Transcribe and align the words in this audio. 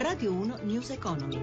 Radio 0.00 0.32
1 0.32 0.60
News 0.62 0.88
Economy. 0.88 1.38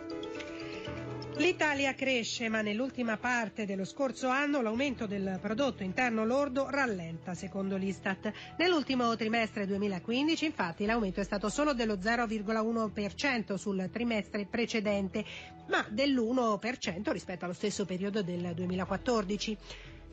L'Italia 1.39 1.95
cresce, 1.95 2.49
ma 2.49 2.63
nell'ultima 2.63 3.19
parte 3.19 3.67
dello 3.67 3.85
scorso 3.85 4.29
anno 4.29 4.63
l'aumento 4.63 5.07
del 5.07 5.39
prodotto 5.39 5.83
interno 5.83 6.25
lordo 6.25 6.67
rallenta, 6.71 7.35
secondo 7.35 7.77
l'Istat. 7.77 8.33
Nell'ultimo 8.57 9.15
trimestre 9.17 9.67
2015, 9.67 10.47
infatti, 10.47 10.87
l'aumento 10.87 11.21
è 11.21 11.25
stato 11.25 11.51
solo 11.51 11.75
dello 11.75 11.97
0,1% 11.97 13.55
sul 13.57 13.87
trimestre 13.93 14.47
precedente, 14.47 15.25
ma 15.69 15.87
dell'1% 15.91 17.13
rispetto 17.13 17.45
allo 17.45 17.53
stesso 17.53 17.85
periodo 17.85 18.23
del 18.23 18.53
2014. 18.55 19.59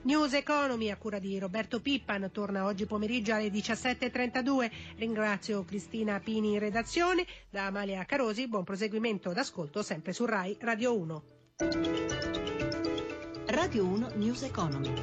News 0.03 0.33
Economy 0.33 0.89
a 0.89 0.97
cura 0.97 1.17
di 1.17 1.39
Roberto 1.39 1.79
Pippan 1.79 2.29
torna 2.31 2.65
oggi 2.65 2.85
pomeriggio 2.85 3.33
alle 3.33 3.47
17.32. 3.47 4.69
Ringrazio 4.97 5.63
Cristina 5.63 6.19
Pini 6.19 6.53
in 6.53 6.59
redazione. 6.59 7.25
Da 7.49 7.67
Amalia 7.67 8.03
Carosi, 8.03 8.49
buon 8.49 8.65
proseguimento 8.65 9.31
d'ascolto 9.31 9.81
sempre 9.81 10.11
su 10.11 10.25
RAI 10.25 10.57
Radio 10.59 10.99
1. 10.99 11.23
Radio 13.45 13.85
1 13.85 14.09
News 14.15 14.41
Economy. 14.43 14.93